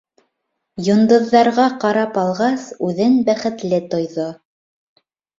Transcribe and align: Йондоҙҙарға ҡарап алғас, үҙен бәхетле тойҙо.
Йондоҙҙарға 0.85 1.65
ҡарап 1.83 2.17
алғас, 2.21 2.63
үҙен 2.87 3.19
бәхетле 3.27 3.81
тойҙо. 3.93 4.25